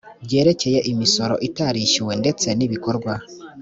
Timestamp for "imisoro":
0.91-1.35